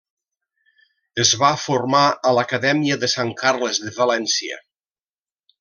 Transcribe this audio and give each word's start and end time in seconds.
Es 1.23 1.33
va 1.41 1.49
formar 1.65 2.01
a 2.29 2.33
l'Acadèmia 2.37 2.99
de 3.05 3.13
Sant 3.17 3.37
Carles 3.45 3.83
de 3.87 3.97
València. 4.03 4.63